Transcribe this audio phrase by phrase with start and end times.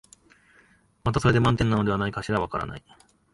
[1.03, 2.83] またそれで満点なのではないかしら、わからない、